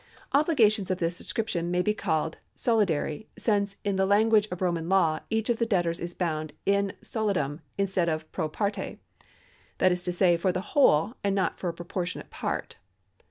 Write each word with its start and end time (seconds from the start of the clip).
^ 0.33 0.43
ObUgations 0.45 0.89
of 0.89 0.97
this 0.97 1.19
description 1.19 1.69
may 1.69 1.83
be 1.83 1.93
called 1.93 2.39
solidary, 2.57 3.27
since 3.37 3.77
in 3.83 3.97
the 3.97 4.05
language 4.07 4.47
of 4.49 4.59
Roman 4.59 4.89
law, 4.89 5.19
each 5.29 5.47
of 5.47 5.57
the 5.57 5.65
debtors 5.67 5.99
is 5.99 6.15
bound 6.15 6.53
in 6.65 6.93
solidum 7.03 7.59
instead 7.77 8.09
of 8.09 8.31
pro 8.31 8.49
parte; 8.49 8.97
that 9.77 9.91
is 9.91 10.01
to 10.01 10.11
say, 10.11 10.37
for 10.37 10.51
the 10.51 10.69
whole, 10.73 11.13
and 11.23 11.35
not 11.35 11.59
for 11.59 11.69
a 11.69 11.73
proportionate 11.75 12.31
part. 12.31 12.77